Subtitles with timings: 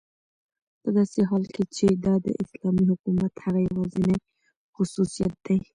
[0.81, 4.17] په داسي حال كې چې دا داسلامي حكومت هغه يوازينى
[4.75, 5.57] خصوصيت دى